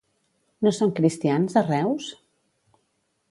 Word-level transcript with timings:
No 0.67 0.71
són 0.77 0.93
cristians, 0.99 1.59
a 1.61 1.63
Reus? 1.67 2.07